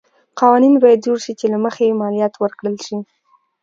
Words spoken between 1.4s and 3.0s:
له مخې یې مالیات ورکړل شي.